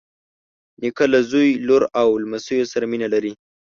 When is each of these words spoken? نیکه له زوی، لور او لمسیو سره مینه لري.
نیکه 0.81 1.05
له 1.13 1.19
زوی، 1.29 1.49
لور 1.67 1.83
او 2.01 2.07
لمسیو 2.23 2.69
سره 2.73 2.85
مینه 2.91 3.07
لري. 3.13 3.33